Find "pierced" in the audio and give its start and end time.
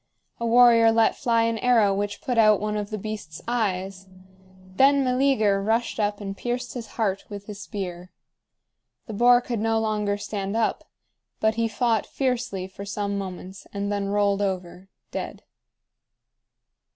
6.35-6.73